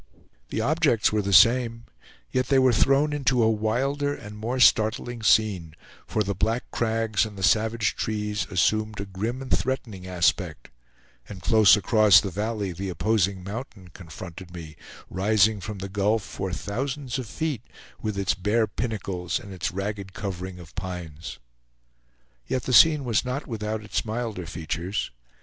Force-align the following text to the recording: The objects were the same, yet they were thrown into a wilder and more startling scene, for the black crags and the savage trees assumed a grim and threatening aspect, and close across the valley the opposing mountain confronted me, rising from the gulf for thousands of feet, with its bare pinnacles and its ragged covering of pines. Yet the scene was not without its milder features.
The 0.49 0.61
objects 0.61 1.11
were 1.13 1.21
the 1.21 1.31
same, 1.31 1.83
yet 2.31 2.47
they 2.47 2.57
were 2.57 2.73
thrown 2.73 3.13
into 3.13 3.43
a 3.43 3.51
wilder 3.51 4.15
and 4.15 4.35
more 4.35 4.59
startling 4.59 5.21
scene, 5.21 5.75
for 6.07 6.23
the 6.23 6.33
black 6.33 6.63
crags 6.71 7.23
and 7.23 7.37
the 7.37 7.43
savage 7.43 7.95
trees 7.95 8.47
assumed 8.49 8.99
a 8.99 9.05
grim 9.05 9.43
and 9.43 9.55
threatening 9.55 10.07
aspect, 10.07 10.71
and 11.29 11.43
close 11.43 11.77
across 11.77 12.19
the 12.19 12.31
valley 12.31 12.71
the 12.71 12.89
opposing 12.89 13.43
mountain 13.43 13.89
confronted 13.89 14.51
me, 14.51 14.75
rising 15.07 15.61
from 15.61 15.77
the 15.77 15.87
gulf 15.87 16.23
for 16.23 16.51
thousands 16.51 17.19
of 17.19 17.27
feet, 17.27 17.61
with 18.01 18.17
its 18.17 18.33
bare 18.33 18.65
pinnacles 18.65 19.39
and 19.39 19.53
its 19.53 19.69
ragged 19.71 20.13
covering 20.13 20.57
of 20.57 20.73
pines. 20.73 21.37
Yet 22.47 22.63
the 22.63 22.73
scene 22.73 23.03
was 23.05 23.23
not 23.23 23.45
without 23.45 23.83
its 23.83 24.03
milder 24.03 24.47
features. 24.47 25.11